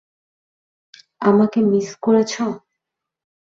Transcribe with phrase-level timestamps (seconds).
[1.21, 2.33] আমাকে মিস করেছ?